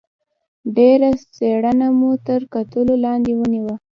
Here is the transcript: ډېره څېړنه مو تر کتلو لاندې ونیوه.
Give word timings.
ډېره 0.75 1.09
څېړنه 1.35 1.87
مو 1.97 2.11
تر 2.27 2.41
کتلو 2.53 2.93
لاندې 3.05 3.31
ونیوه. 3.35 3.75